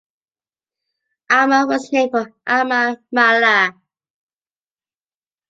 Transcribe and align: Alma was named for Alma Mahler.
Alma 1.29 1.67
was 1.67 1.91
named 1.93 2.09
for 2.09 2.33
Alma 2.47 2.97
Mahler. 3.11 3.75